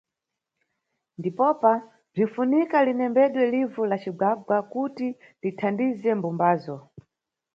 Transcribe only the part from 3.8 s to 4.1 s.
la